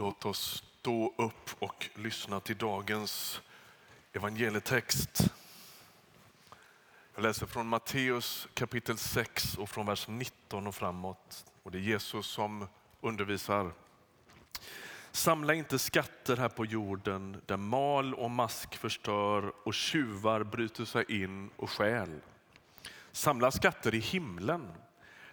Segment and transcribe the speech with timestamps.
[0.00, 3.40] Låt oss stå upp och lyssna till dagens
[4.12, 5.30] evangelietext.
[7.14, 11.44] Jag läser från Matteus kapitel 6 och från vers 19 och framåt.
[11.62, 12.68] Och det är Jesus som
[13.00, 13.72] undervisar.
[15.12, 21.22] Samla inte skatter här på jorden där mal och mask förstör och tjuvar bryter sig
[21.22, 22.20] in och stjäl.
[23.12, 24.68] Samla skatter i himlen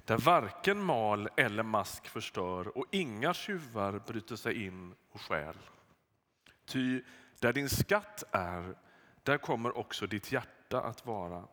[0.05, 5.57] där varken mal eller mask förstör och inga tjuvar bryter sig in och stjäl.
[6.65, 7.01] Ty
[7.39, 8.75] där din skatt är,
[9.23, 11.43] där kommer också ditt hjärta att vara.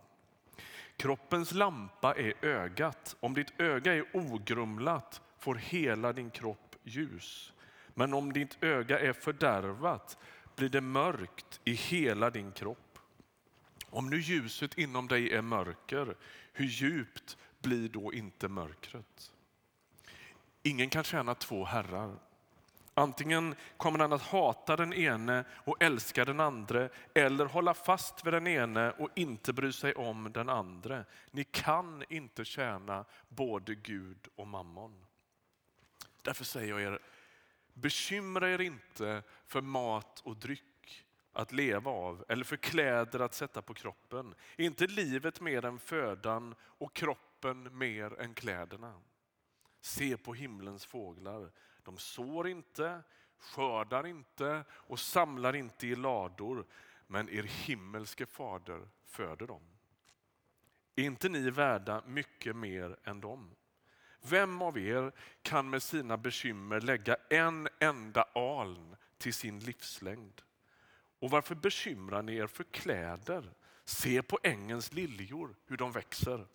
[0.97, 3.17] Kroppens lampa är ögat.
[3.21, 7.53] Om ditt öga är ogrumlat får hela din kropp ljus.
[7.95, 10.19] Men om ditt öga är fördärvat
[10.57, 12.99] blir det mörkt i hela din kropp.
[13.91, 16.17] Om nu ljuset inom dig är mörker,
[16.53, 19.33] hur djupt blir då inte mörkret?
[20.63, 22.19] Ingen kan tjäna två herrar.
[22.95, 28.33] Antingen kommer han att hata den ene och älska den andra eller hålla fast vid
[28.33, 31.05] den ene och inte bry sig om den andra.
[31.31, 35.07] Ni kan inte tjäna både Gud och mammon.
[36.23, 36.99] Därför säger jag er,
[37.75, 43.63] bekymra er inte för mat och dryck att leva av eller för kläder att sätta
[43.63, 44.35] på kroppen.
[44.57, 47.32] Inte livet mer än födan och kroppen
[47.73, 49.01] mer än kläderna.
[49.81, 51.53] Se på himlens fåglar.
[51.83, 53.03] De sår inte,
[53.39, 56.67] skördar inte och samlar inte i lador,
[57.07, 59.63] men er himmelske fader föder dem.
[60.97, 63.55] Är inte ni värda mycket mer än dem?
[64.23, 65.13] Vem av er
[65.43, 70.43] kan med sina bekymmer lägga en enda aln till sin livslängd?
[71.19, 73.53] Och varför bekymrar ni er för kläder?
[73.85, 76.47] Se på ängens liljor, hur de växer.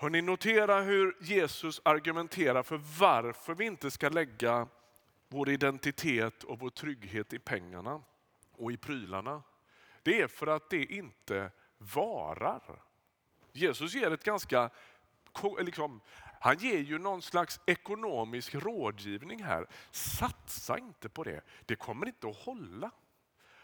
[0.00, 4.68] Hörrni, notera hur Jesus argumenterar för varför vi inte ska lägga
[5.28, 8.02] vår identitet och vår trygghet i pengarna
[8.52, 9.42] och i prylarna.
[10.02, 12.82] Det är för att det inte varar.
[13.52, 14.70] Jesus ger ett ganska,
[15.60, 16.00] liksom,
[16.40, 19.66] han ger ju någon slags ekonomisk rådgivning här.
[19.90, 22.90] Satsa inte på det, det kommer inte att hålla.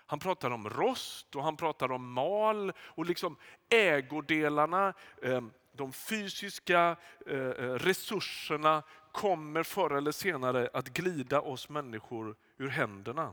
[0.07, 3.37] Han pratar om rost och han pratar om mal och liksom
[3.69, 5.41] ägodelarna, eh,
[5.77, 6.97] de fysiska
[7.27, 8.83] eh, eh, resurserna
[9.13, 13.33] kommer förr eller senare att glida oss människor ur händerna.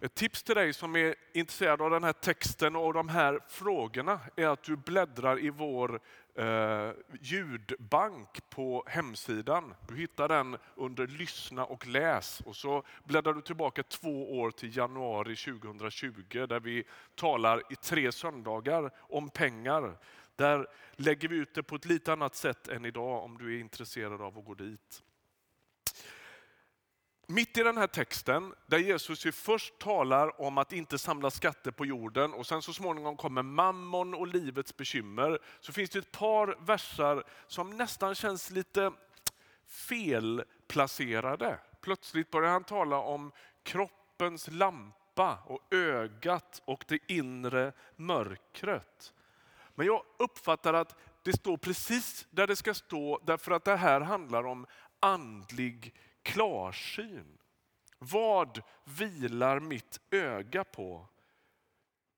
[0.00, 4.20] Ett tips till dig som är intresserad av den här texten och de här frågorna
[4.36, 6.00] är att du bläddrar i vår
[6.34, 6.90] eh,
[7.20, 9.74] ljudbank på hemsidan.
[9.88, 14.76] Du hittar den under lyssna och läs och så bläddrar du tillbaka två år till
[14.76, 16.84] januari 2020 där vi
[17.14, 19.98] talar i tre söndagar om pengar.
[20.36, 23.60] Där lägger vi ut det på ett lite annat sätt än idag om du är
[23.60, 25.02] intresserad av att gå dit.
[27.28, 31.70] mitt i den här texten där Jesus ju först talar om att inte samla skatter
[31.70, 36.12] på jorden och sen så småningom kommer mammon och livets bekymmer så finns det ett
[36.12, 38.92] par versar som nästan känns lite
[39.66, 41.58] felplacerade.
[41.80, 43.32] Plötsligt börjar han tala om
[43.62, 49.12] kroppens lampa och ögat och det inre mörkret.
[49.76, 54.00] Men jag uppfattar att det står precis där det ska stå därför att det här
[54.00, 54.66] handlar om
[55.00, 57.38] andlig klarsyn.
[57.98, 61.08] Vad vilar mitt öga på?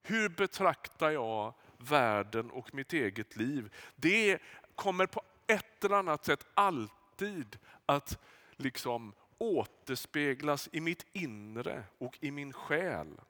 [0.02, 3.74] Hur betraktar jag världen och mitt eget liv?
[3.96, 4.38] Det
[4.74, 8.18] kommer på ett eller annat sätt alltid att
[8.56, 13.20] liksom återspeglas i mitt inre och i min själ.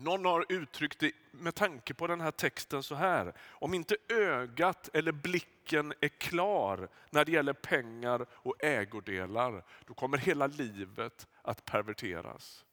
[0.00, 3.32] Någon har uttryckt det med tanke på den här texten så här.
[3.48, 10.18] Om inte ögat eller blicken är klar när det gäller pengar och ägodelar, då kommer
[10.18, 12.64] hela livet att perverteras.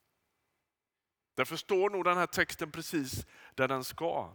[1.36, 3.26] Därför står nog den här texten precis
[3.56, 4.34] där den ska.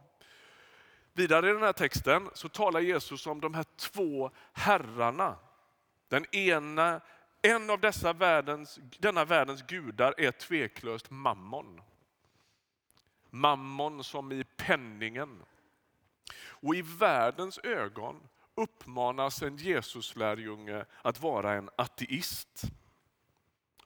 [1.12, 5.37] Vidare i den här texten så talar Jesus om de här två herrarna.
[6.09, 7.00] Den ena,
[7.43, 11.81] en av dessa världens, denna världens gudar är tveklöst mammon.
[13.34, 15.43] Mammon som i penningen.
[16.34, 22.62] Och i världens ögon uppmanas en Jesuslärjunge att vara en ateist.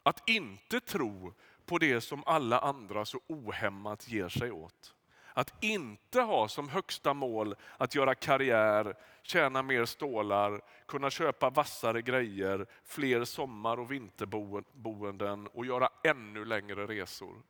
[0.03, 1.33] Att inte tro
[1.67, 4.95] på det som alla andra så ohämmat ger sig åt.
[5.33, 12.03] Att inte ha som högsta mål att göra karriär, tjäna mer stålar, kunna köpa vassare
[12.03, 17.43] grejer, fler sommar och vinterboenden och göra ännu längre resor.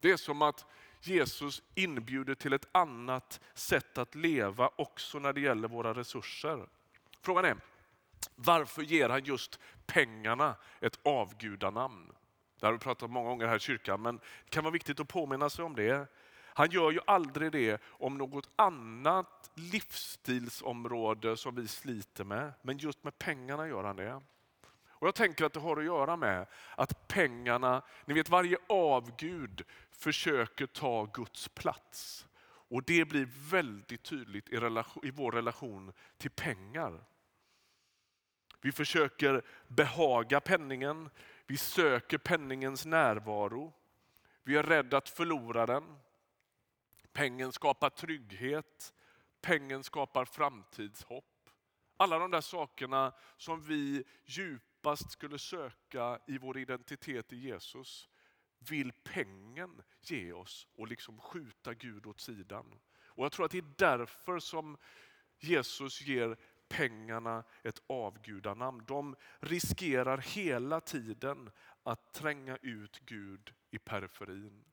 [0.00, 0.66] Det är som att
[1.00, 6.68] Jesus inbjuder till ett annat sätt att leva också när det gäller våra resurser.
[7.22, 7.56] Frågan är,
[8.34, 12.12] varför ger han just pengarna ett avgudanamn?
[12.60, 15.00] Det har vi pratat om många gånger här i kyrkan, men det kan vara viktigt
[15.00, 16.06] att påminna sig om det.
[16.58, 23.04] Han gör ju aldrig det om något annat livsstilsområde som vi sliter med, men just
[23.04, 24.20] med pengarna gör han det.
[25.00, 26.46] Och Jag tänker att det har att göra med
[26.76, 32.26] att pengarna, ni vet varje avgud försöker ta Guds plats.
[32.70, 37.04] Och det blir väldigt tydligt i, relation, i vår relation till pengar.
[38.60, 41.10] Vi försöker behaga penningen,
[41.46, 43.72] vi söker penningens närvaro.
[44.42, 45.98] Vi är rädda att förlora den.
[47.12, 48.94] Pengen skapar trygghet,
[49.40, 51.50] pengen skapar framtidshopp.
[51.96, 58.08] Alla de där sakerna som vi djupt djupast skulle söka i vår identitet i Jesus
[58.58, 62.80] vill pengen ge oss och liksom skjuta Gud åt sidan.
[62.90, 64.76] Och Jag tror att det är därför som
[65.38, 66.36] Jesus ger
[66.68, 68.84] pengarna ett avgudanamn.
[68.86, 71.50] De riskerar hela tiden
[71.82, 74.64] att tränga ut Gud i periferin.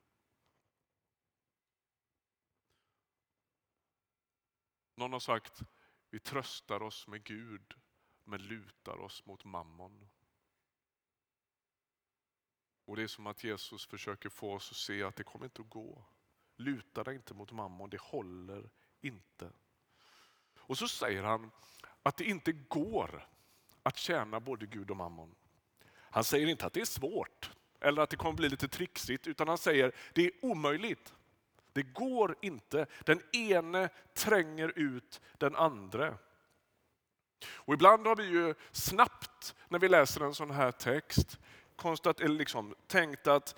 [4.95, 5.61] Någon har sagt,
[6.09, 7.75] vi tröstar oss med Gud
[8.25, 10.07] men lutar oss mot mammon.
[12.85, 15.61] Och Det är som att Jesus försöker få oss att se att det kommer inte
[15.61, 16.05] att gå.
[16.55, 18.69] Luta dig inte mot mammon, det håller
[19.01, 19.51] inte.
[20.57, 21.51] Och så säger han
[22.03, 23.27] att det inte går
[23.83, 25.35] att tjäna både Gud och mammon.
[25.91, 29.47] Han säger inte att det är svårt eller att det kommer bli lite trixigt, utan
[29.47, 31.13] han säger att det är omöjligt.
[31.73, 32.85] Det går inte.
[33.05, 36.17] Den ene tränger ut den andra.
[37.47, 41.39] Och ibland har vi ju snabbt när vi läser en sån här text
[41.75, 43.55] konstat, eller liksom, tänkt att,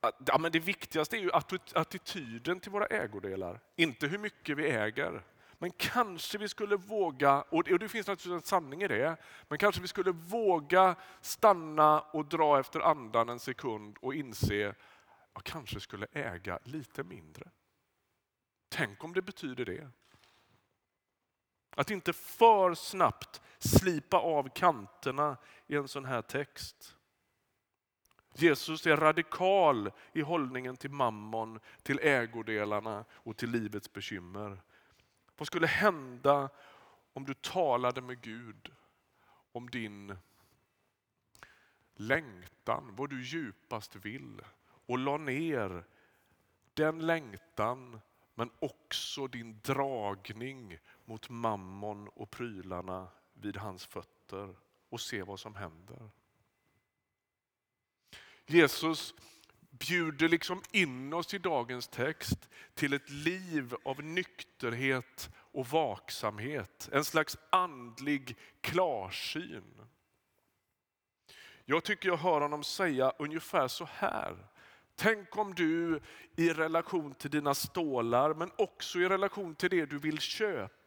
[0.00, 1.30] att ja, men det viktigaste är ju
[1.74, 5.22] attityden till våra ägodelar, inte hur mycket vi äger.
[5.58, 9.16] Men kanske vi skulle våga, och det finns naturligtvis en sanning i det,
[9.48, 14.76] men kanske vi skulle våga stanna och dra efter andan en sekund och inse att
[15.34, 17.50] jag kanske skulle äga lite mindre.
[18.68, 19.90] Tänk om det betyder det.
[21.78, 26.96] Att inte för snabbt slipa av kanterna i en sån här text.
[28.34, 34.62] Jesus är radikal i hållningen till mammon, till ägodelarna och till livets bekymmer.
[35.36, 36.48] Vad skulle hända
[37.12, 38.72] om du talade med Gud
[39.52, 40.16] om din
[41.94, 44.40] längtan, vad du djupast vill
[44.86, 45.84] och la ner
[46.74, 48.00] den längtan
[48.34, 50.78] men också din dragning
[51.08, 54.56] mot mammon och prylarna vid hans fötter
[54.88, 56.10] och se vad som händer.
[58.46, 59.14] Jesus
[59.70, 66.88] bjuder liksom in oss i dagens text till ett liv av nykterhet och vaksamhet.
[66.92, 69.86] En slags andlig klarsyn.
[71.64, 74.46] Jag tycker jag hör honom säga ungefär så här.
[74.94, 76.00] Tänk om du
[76.36, 80.77] i relation till dina stålar, men också i relation till det du vill köpa,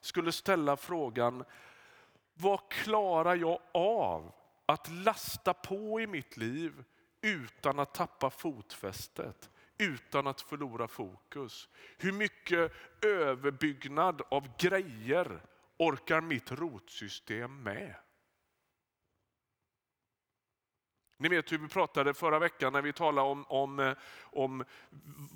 [0.00, 1.44] skulle ställa frågan,
[2.34, 4.32] vad klarar jag av
[4.66, 6.84] att lasta på i mitt liv
[7.20, 11.68] utan att tappa fotfästet, utan att förlora fokus?
[11.98, 12.72] Hur mycket
[13.04, 15.42] överbyggnad av grejer
[15.76, 17.94] orkar mitt rotsystem med?
[21.20, 24.64] Ni vet hur vi pratade förra veckan när vi talade om, om, eh, om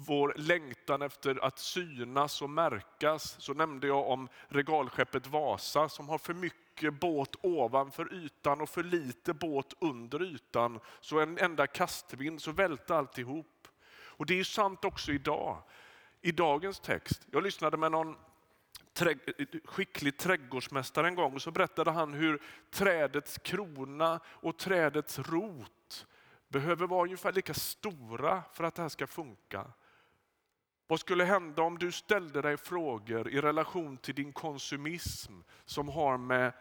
[0.07, 3.37] vår längtan efter att synas och märkas.
[3.39, 8.83] Så nämnde jag om regalskeppet Vasa som har för mycket båt ovanför ytan och för
[8.83, 10.81] lite båt under ytan.
[11.01, 13.69] Så en enda kastvind så välte alltihop.
[13.95, 15.63] Och det är sant också idag.
[16.21, 17.23] I dagens text.
[17.31, 18.17] Jag lyssnade med någon
[19.65, 26.07] skicklig trädgårdsmästare en gång och så berättade han hur trädets krona och trädets rot
[26.49, 29.73] behöver vara ungefär lika stora för att det här ska funka.
[30.87, 35.33] Vad skulle hända om du ställde dig frågor i relation till din konsumism
[35.65, 36.53] som har med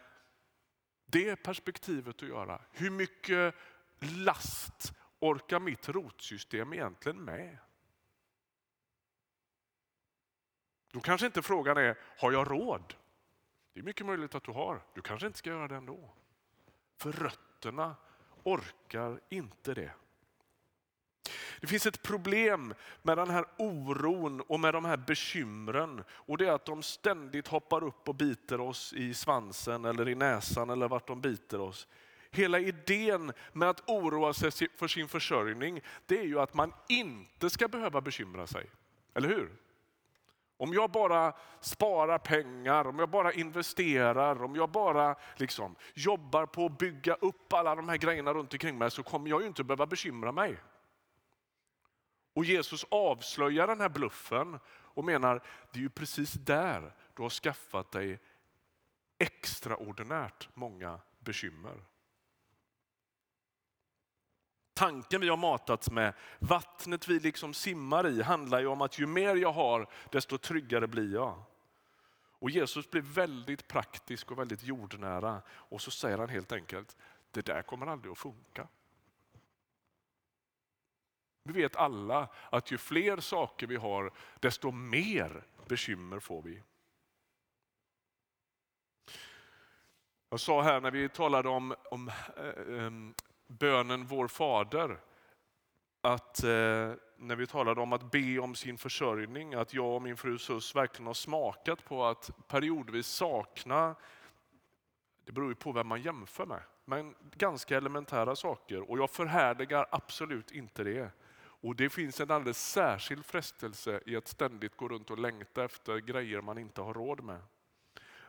[1.05, 2.61] det perspektivet att göra?
[2.71, 3.55] Hur mycket
[3.99, 7.57] last orkar mitt rotsystem egentligen med?
[10.91, 12.93] Då kanske inte frågan är, har jag råd?
[13.73, 14.81] Det är mycket möjligt att du har.
[14.93, 16.09] Du kanske inte ska göra det ändå.
[16.97, 17.95] För rötterna
[18.43, 19.91] orkar inte det.
[21.61, 26.03] Det finns ett problem med den här oron och med de här bekymren.
[26.09, 30.15] Och det är att de ständigt hoppar upp och biter oss i svansen eller i
[30.15, 31.87] näsan eller vart de biter oss.
[32.31, 37.49] Hela idén med att oroa sig för sin försörjning, det är ju att man inte
[37.49, 38.65] ska behöva bekymra sig.
[39.13, 39.51] Eller hur?
[40.61, 46.65] Om jag bara sparar pengar, om jag bara investerar, om jag bara liksom jobbar på
[46.65, 49.63] att bygga upp alla de här grejerna runt omkring mig så kommer jag ju inte
[49.63, 50.57] behöva bekymra mig.
[52.33, 57.29] Och Jesus avslöjar den här bluffen och menar det är ju precis där du har
[57.29, 58.19] skaffat dig
[59.19, 61.83] extraordinärt många bekymmer.
[64.81, 69.07] Tanken vi har matats med, vattnet vi liksom simmar i, handlar ju om att ju
[69.07, 71.43] mer jag har, desto tryggare blir jag.
[72.39, 76.97] Och Jesus blir väldigt praktisk och väldigt jordnära och så säger han helt enkelt,
[77.31, 78.67] det där kommer aldrig att funka.
[81.43, 86.63] Vi vet alla att ju fler saker vi har, desto mer bekymmer får vi.
[90.29, 92.91] Jag sa här när vi talade om, om eh, eh,
[93.59, 94.97] bönen Vår Fader,
[96.01, 100.17] att eh, när vi talade om att be om sin försörjning, att jag och min
[100.17, 103.95] fru Sus verkligen har smakat på att periodvis sakna,
[105.25, 108.91] det beror ju på vem man jämför med, men ganska elementära saker.
[108.91, 111.11] Och jag förhärligar absolut inte det.
[111.63, 115.97] Och det finns en alldeles särskild frestelse i att ständigt gå runt och längta efter
[115.97, 117.41] grejer man inte har råd med.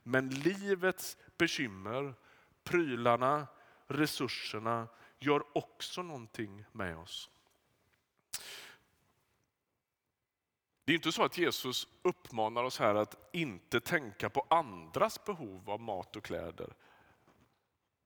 [0.02, 2.14] Men livets bekymmer,
[2.64, 3.46] prylarna,
[3.86, 4.88] resurserna
[5.22, 7.30] gör också någonting med oss.
[10.84, 15.70] Det är inte så att Jesus uppmanar oss här att inte tänka på andras behov
[15.70, 16.74] av mat och kläder.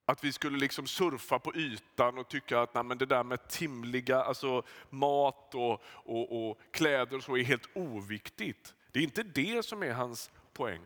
[0.05, 3.49] Att vi skulle liksom surfa på ytan och tycka att nej, men det där med
[3.49, 8.75] timliga, alltså mat och, och, och kläder och så är helt oviktigt.
[8.93, 10.83] Det är inte det som är hans poäng.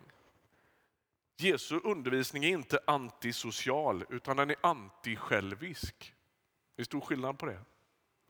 [1.37, 6.15] Jesu undervisning är inte antisocial utan den är antisjälvisk.
[6.81, 7.61] Det är stor skillnad på det.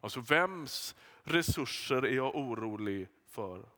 [0.01, 3.69] Alltså vems resurser är jag orolig för?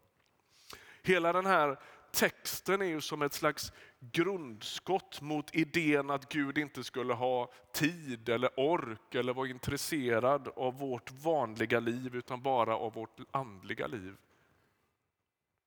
[1.02, 1.80] Hela den här
[2.12, 8.28] texten är ju som ett slags grundskott mot idén att Gud inte skulle ha tid
[8.28, 14.16] eller ork eller vara intresserad av vårt vanliga liv utan bara av vårt andliga liv.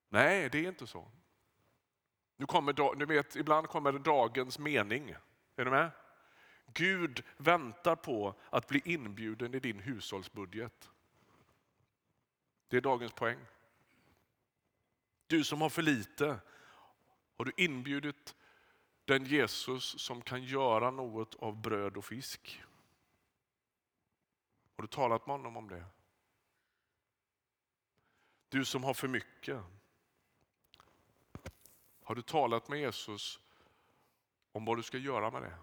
[0.10, 1.12] Nej, det är inte så.
[2.38, 5.16] Nu kommer, du vet, ibland kommer dagens mening.
[5.56, 5.92] Är du med?
[6.74, 10.90] Gud väntar på att bli inbjuden i din hushållsbudget.
[12.68, 13.40] Det är dagens poäng.
[15.28, 16.40] Du som har för lite,
[17.38, 18.36] har du inbjudit
[19.06, 22.64] den Jesus som kan göra något av bröd och fisk?
[24.76, 25.86] Har du talat med honom om det?
[28.50, 29.62] Du som har för mycket.
[32.04, 33.40] Har du talat med Jesus
[34.52, 35.58] om vad du ska göra med det?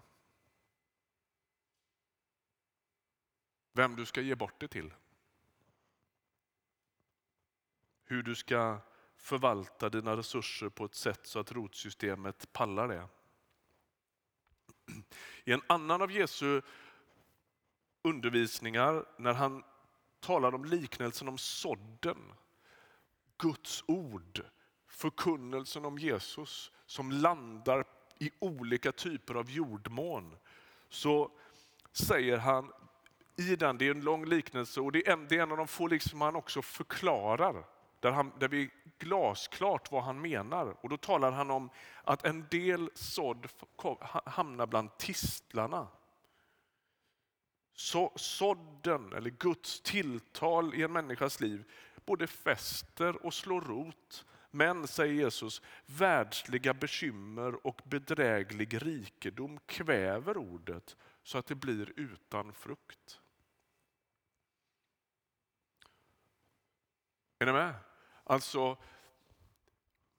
[3.73, 4.93] Vem du ska ge bort det till.
[8.03, 8.77] Hur du ska
[9.15, 13.07] förvalta dina resurser på ett sätt så att rotsystemet pallar det.
[15.43, 16.61] I en annan av Jesu
[18.01, 19.63] undervisningar när han
[20.19, 22.33] talar om liknelsen om sådden.
[23.37, 24.45] Guds ord,
[24.87, 27.85] förkunnelsen om Jesus som landar
[28.19, 30.37] i olika typer av jordmån.
[30.89, 31.31] Så
[31.91, 32.71] säger han
[33.35, 35.57] i den, det är en lång liknelse och det är en, det är en av
[35.57, 37.65] de få liksom han också förklarar.
[37.99, 40.75] Där, han, där vi är glasklart vad han menar.
[40.81, 41.69] Och då talar han om
[42.03, 43.47] att en del sådd
[44.25, 45.87] hamnar bland tistlarna.
[47.75, 51.63] Så, sådden, eller Guds tilltal i en människas liv,
[52.05, 54.25] både fäster och slår rot.
[54.51, 62.53] Men, säger Jesus, världsliga bekymmer och bedräglig rikedom kväver ordet så att det blir utan
[62.53, 63.19] frukt.
[67.43, 67.73] Är ni med?
[68.23, 68.77] Alltså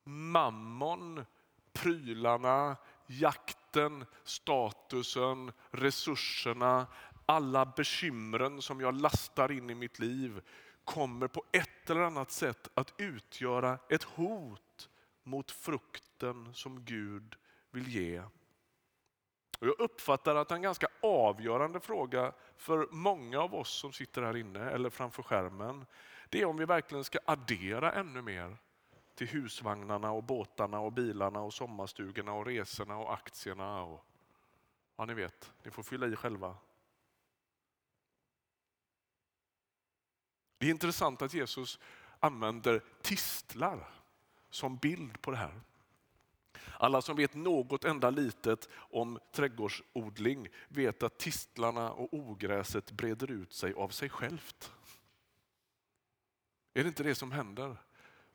[0.05, 1.25] mammon,
[1.73, 2.77] prylarna,
[3.07, 6.87] jakten, statusen, resurserna,
[7.27, 10.41] alla bekymren som jag lastar in i mitt liv
[10.85, 14.89] kommer på ett eller annat sätt att utgöra ett hot
[15.23, 17.37] mot frukten som Gud
[17.71, 18.21] vill ge.
[19.59, 24.37] Och jag uppfattar att en ganska avgörande fråga för många av oss som sitter här
[24.37, 25.87] inne eller framför skärmen,
[26.35, 28.57] det är om vi verkligen ska addera ännu mer
[29.15, 33.83] till husvagnarna och båtarna och bilarna och sommarstugorna och resorna och aktierna.
[33.83, 34.05] Och,
[34.97, 36.57] ja, ni vet, ni får fylla i själva.
[40.59, 41.79] Det är intressant att Jesus
[42.21, 43.89] använder tistlar
[44.51, 45.61] som bild på det här.
[46.79, 53.53] Alla som vet något enda litet om trädgårdsodling vet att tistlarna och ogräset breder ut
[53.53, 54.73] sig av sig självt.
[56.75, 57.77] Är det inte det som händer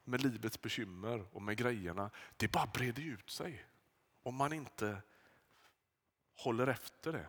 [0.04, 2.10] med livets bekymmer och med grejerna?
[2.38, 3.66] Det bara breder ut sig
[4.24, 5.02] om man inte
[6.36, 7.28] håller efter det.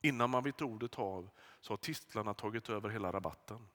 [0.00, 1.30] Innan man vet ordet av
[1.60, 3.68] så har tistlarna tagit över hela rabatten.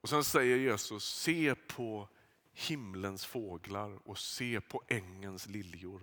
[0.00, 2.08] Och Sen säger Jesus, se på
[2.52, 6.02] himlens fåglar och se på ängens liljor.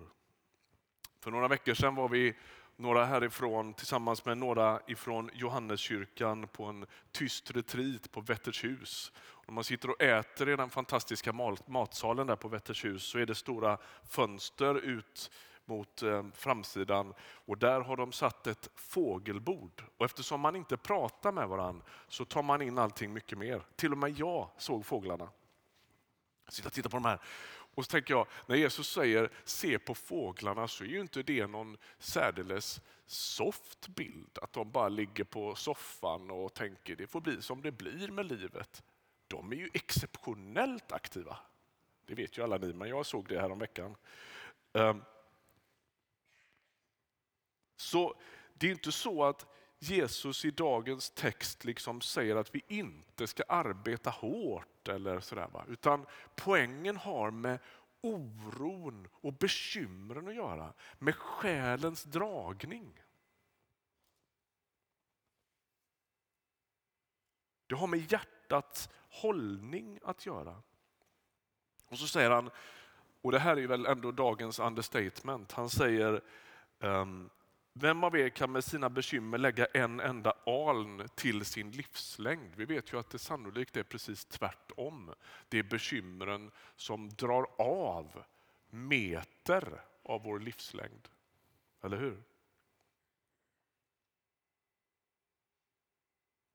[1.20, 2.36] För några veckor sedan var vi
[2.76, 9.12] några härifrån tillsammans med några ifrån Johanneskyrkan på en tyst retreat på Vättershus.
[9.46, 11.32] När man sitter och äter i den fantastiska
[11.66, 15.30] matsalen där på Vättershus så är det stora fönster ut
[15.64, 19.82] mot eh, framsidan och där har de satt ett fågelbord.
[19.96, 23.62] Och eftersom man inte pratar med varandra så tar man in allting mycket mer.
[23.76, 25.28] Till och med jag såg fåglarna.
[26.44, 27.18] Jag sitter och tittar på de här
[27.74, 31.46] och så tänker jag, när Jesus säger se på fåglarna så är ju inte det
[31.46, 34.38] någon särdeles soft bild.
[34.42, 38.26] Att de bara ligger på soffan och tänker det får bli som det blir med
[38.26, 38.82] livet.
[39.28, 41.36] De är ju exceptionellt aktiva.
[42.06, 43.96] Det vet ju alla ni, men jag såg det här om veckan.
[44.72, 45.02] Ehm,
[47.76, 48.14] så
[48.54, 49.46] det är inte så att
[49.88, 55.48] Jesus i dagens text liksom säger att vi inte ska arbeta hårt eller sådär.
[55.52, 55.64] Va?
[55.68, 57.58] Utan poängen har med
[58.00, 60.72] oron och bekymren att göra.
[60.98, 63.02] Med själens dragning.
[67.66, 70.62] Det har med hjärtats hållning att göra.
[71.86, 72.50] Och så säger han,
[73.22, 76.20] och det här är väl ändå dagens understatement, han säger
[76.78, 77.30] um,
[77.76, 82.54] vem av er kan med sina bekymmer lägga en enda aln till sin livslängd?
[82.56, 85.14] Vi vet ju att det sannolikt är precis tvärtom.
[85.48, 88.24] Det är bekymren som drar av
[88.70, 91.08] meter av vår livslängd.
[91.82, 92.22] Eller hur?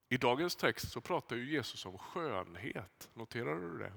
[0.10, 3.10] I dagens text så pratar ju Jesus om skönhet.
[3.14, 3.94] Noterar du det?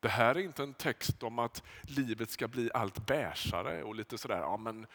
[0.00, 4.18] Det här är inte en text om att livet ska bli allt bärsare och lite
[4.18, 4.86] sådär, ja men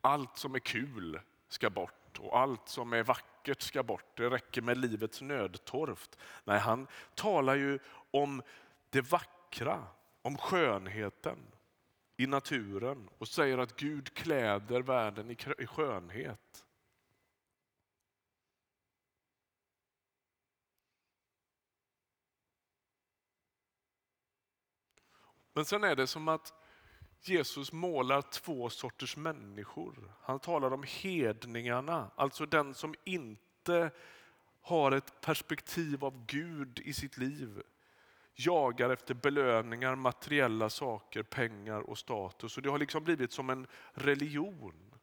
[0.00, 4.16] allt som är kul ska bort och allt som är vackert ska bort.
[4.16, 6.18] Det räcker med livets nödtorft.
[6.44, 7.78] Nej, han talar ju
[8.10, 8.42] om
[8.90, 9.86] det vackra,
[10.22, 11.38] om skönheten
[12.16, 16.64] i naturen och säger att Gud kläder världen i skönhet.
[25.52, 26.54] Men sen är det som att
[27.20, 30.14] Jesus målar två sorters människor.
[30.20, 33.90] Han talar om hedningarna, alltså den som inte
[34.60, 37.62] har ett perspektiv av Gud i sitt liv.
[38.34, 42.56] Jagar efter belöningar, materiella saker, pengar och status.
[42.56, 44.94] Och det har liksom blivit som en religion.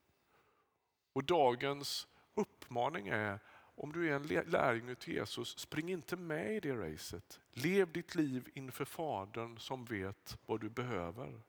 [1.13, 3.39] Och dagens uppmaning är,
[3.75, 7.39] om du är en lärjunge till Jesus, spring inte med i det racet.
[7.53, 11.41] Lev ditt liv inför Fadern som vet vad du behöver.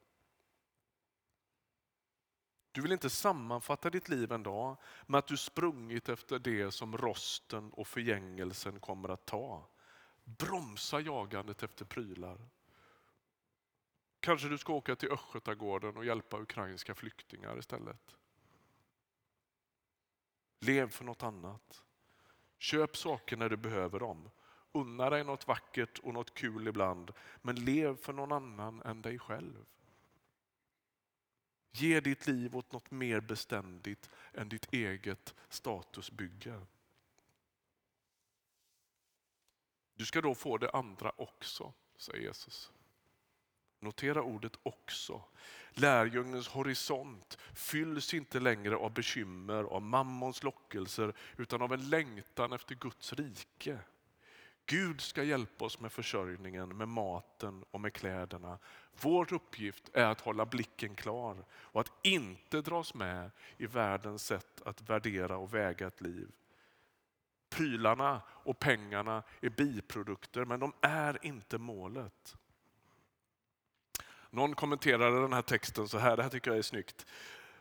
[2.76, 6.96] Du vill inte sammanfatta ditt liv en dag med att du sprungit efter det som
[6.96, 9.68] rosten och förgängelsen kommer att ta.
[10.24, 12.48] Bromsa jagandet efter prylar.
[14.20, 18.16] Kanske du ska åka till Östgötagården och hjälpa ukrainska flyktingar istället.
[20.60, 21.82] Lev för något annat.
[22.58, 24.30] Köp saker när du behöver dem.
[24.72, 27.12] Unna dig något vackert och något kul ibland,
[27.42, 29.66] men lev för någon annan än dig själv.
[31.78, 36.60] Ge ditt liv åt något mer beständigt än ditt eget statusbygge.
[39.94, 42.72] Du ska då få det andra också, säger Jesus.
[43.80, 45.22] Notera ordet också.
[45.70, 52.74] Lärjungens horisont fylls inte längre av bekymmer, av mammons lockelser, utan av en längtan efter
[52.74, 53.78] Guds rike.
[54.66, 58.58] Gud ska hjälpa oss med försörjningen, med maten och med kläderna.
[59.00, 64.62] Vår uppgift är att hålla blicken klar och att inte dras med i världens sätt
[64.64, 66.28] att värdera och väga ett liv.
[67.48, 72.36] Prylarna och pengarna är biprodukter men de är inte målet.
[74.30, 77.06] Någon kommenterade den här texten så här, det här tycker jag är snyggt.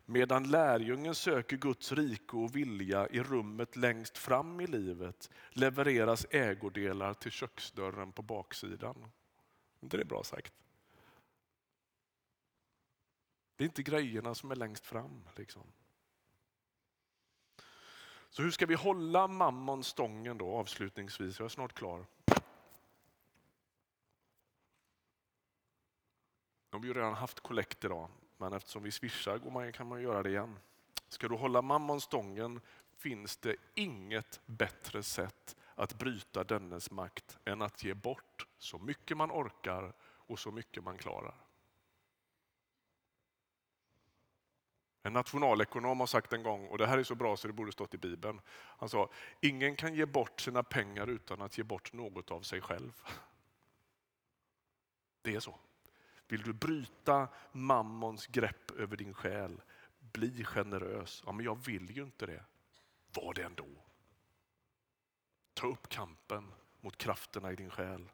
[0.06, 7.14] Medan lärjungen söker Guds rike och vilja i rummet längst fram i livet levereras ägodelar
[7.14, 9.12] till köksdörren på baksidan.
[9.80, 10.54] inte det bra sagt?
[13.56, 15.30] Det är inte grejerna som är längst fram.
[15.36, 15.64] Liksom.
[18.30, 21.40] Så hur ska vi hålla mammon stången då avslutningsvis?
[21.40, 22.06] Jag är snart klar.
[26.70, 30.30] De har ju redan haft kollekt idag, men eftersom vi swishar kan man göra det
[30.30, 30.60] igen.
[31.08, 32.62] Ska du hålla mammon stången
[32.98, 39.18] finns det inget bättre sätt att bryta dennes makt än att ge bort så mycket
[39.18, 41.36] man orkar och så mycket man klarar.
[45.06, 47.72] En nationalekonom har sagt en gång, och det här är så bra så det borde
[47.72, 48.42] stått i Bibeln.
[48.52, 49.10] Han sa,
[49.42, 53.04] ingen kan ge bort sina pengar utan att ge bort något av sig själv.
[55.22, 55.60] Det är så.
[56.28, 59.62] Vill du bryta mammons grepp över din själ,
[60.00, 61.24] bli generös.
[61.26, 62.44] Ja, men jag vill ju inte det.
[63.14, 63.68] Var det ändå.
[65.54, 68.10] Ta upp kampen mot krafterna i din själ.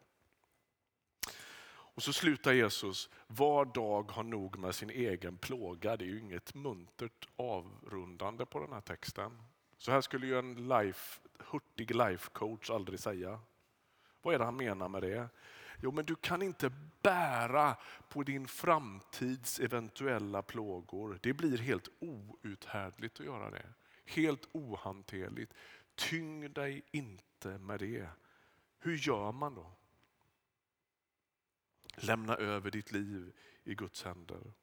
[1.94, 5.98] Och så slutar Jesus, var dag har nog med sin egen plåga.
[5.98, 9.44] Det är ju inget muntert avrundande på den här texten.
[9.78, 13.40] Så här skulle ju en life, hurtig life coach aldrig säga.
[14.22, 15.30] Vad är det han menar med det?
[15.84, 17.78] Jo, men du kan inte bära
[18.10, 21.20] på din framtids eventuella plågor.
[21.22, 23.74] Det blir helt outhärdligt att göra det.
[24.06, 25.54] Helt ohanterligt.
[25.96, 28.10] Tyng dig inte med det.
[28.80, 29.72] Hur gör man då?
[31.96, 34.54] Lämna över ditt liv i Guds händer.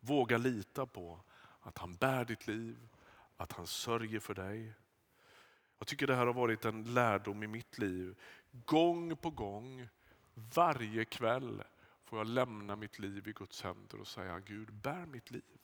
[0.00, 1.20] Våga lita på
[1.60, 2.88] att han bär ditt liv,
[3.36, 4.74] att han sörjer för dig.
[5.78, 8.18] Jag tycker det här har varit en lärdom i mitt liv.
[8.50, 9.88] Gång på gång
[10.34, 11.64] varje kväll
[12.04, 15.58] får jag lämna mitt liv i Guds händer och säga Gud, bär mitt liv.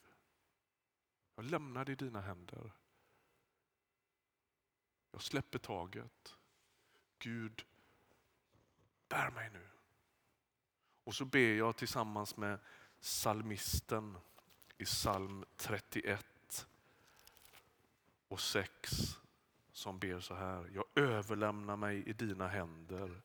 [1.36, 2.72] Jag lämnar det i dina händer.
[5.10, 6.34] Jag släpper taget.
[7.18, 7.64] Gud,
[9.08, 9.68] bär mig nu.
[11.04, 12.58] Och så ber jag tillsammans med
[13.00, 14.18] salmisten
[14.78, 16.66] i psalm 31
[18.28, 19.18] och 6
[19.72, 20.70] som ber så här.
[20.74, 23.22] Jag överlämnar mig i dina händer.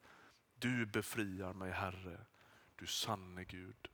[0.63, 2.26] Du befriar mig Herre,
[2.76, 3.88] du sanne Gud.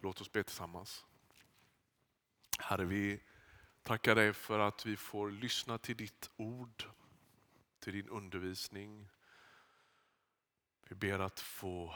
[0.00, 1.04] Låt oss be tillsammans.
[2.58, 3.22] Herre, vi
[3.82, 6.84] tackar dig för att vi får lyssna till ditt ord,
[7.78, 9.08] till din undervisning.
[10.88, 11.94] Vi ber att få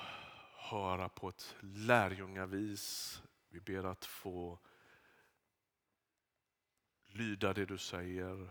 [0.57, 3.23] höra på ett lärjungavis.
[3.49, 4.59] Vi ber att få
[7.07, 8.51] lyda det du säger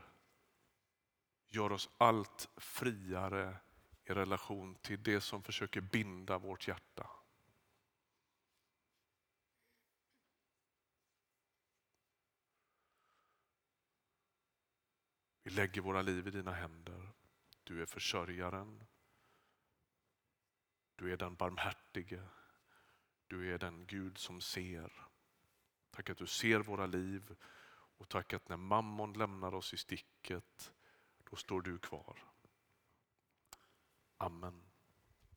[1.49, 3.57] gör oss allt friare
[4.03, 7.09] i relation till det som försöker binda vårt hjärta.
[15.43, 17.09] Vi lägger våra liv i dina händer.
[17.63, 18.85] Du är försörjaren.
[20.95, 22.21] Du är den barmhärtige.
[23.27, 25.07] Du är den Gud som ser.
[25.91, 27.35] Tack att du ser våra liv
[27.97, 30.73] och tack att när mammon lämnar oss i sticket
[31.29, 32.23] då står du kvar.
[34.17, 34.66] Amen.